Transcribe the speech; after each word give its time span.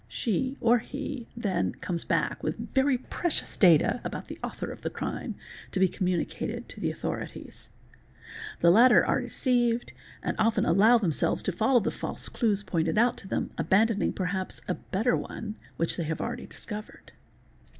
She, 0.07 0.57
or 0.59 0.79
he, 0.79 1.27
then 1.37 1.73
comes 1.73 2.05
back 2.05 2.41
with 2.41 2.73
very 2.73 2.97
precious 2.97 3.55
data 3.55 4.01
about 4.03 4.29
the 4.29 4.39
author 4.43 4.71
of 4.71 4.81
the 4.81 4.89
crime, 4.89 5.35
to 5.71 5.79
be 5.79 5.87
communicated 5.87 6.67
to 6.69 6.79
the 6.79 6.89
authorities. 6.89 7.69
The 8.61 8.71
latter 8.71 9.05
are 9.05 9.21
deceived, 9.21 9.93
and 10.23 10.35
often 10.39 10.65
allow 10.65 10.97
themselves 10.97 11.43
to 11.43 11.51
follow 11.51 11.81
the 11.81 11.91
false 11.91 12.29
clue 12.29 12.55
pointed 12.65 12.97
out 12.97 13.15
to 13.17 13.27
them, 13.27 13.51
abandoning 13.59 14.13
perhaps 14.13 14.61
a 14.67 14.73
better 14.73 15.15
one 15.15 15.55
which 15.77 15.97
they 15.97 16.03
have 16.05 16.19
already 16.19 16.47
discovered. 16.47 17.11